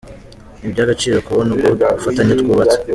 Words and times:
Ni 0.59 0.67
iby’agaciro 0.69 1.17
kubona 1.27 1.49
ubwo 1.53 1.67
bufatanye 1.95 2.33
twubatse. 2.41 2.77